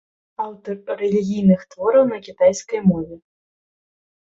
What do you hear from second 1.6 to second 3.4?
твораў на кітайскай мове.